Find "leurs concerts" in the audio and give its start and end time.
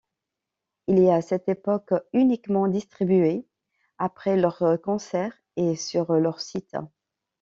4.35-5.37